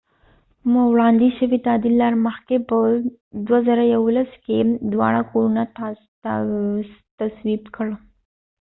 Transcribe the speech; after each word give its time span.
وړاندیز 0.91 1.33
شوی 1.39 1.59
تعدیل 1.67 1.93
لا 2.01 2.07
د 2.13 2.15
مخکې 2.27 2.55
په 2.69 2.77
۲۰۱۱ 3.47 4.31
کې 4.45 4.57
دواړه 4.91 5.21
کورونه 5.31 5.61
تصویب 7.19 7.63
کړ 7.75 7.87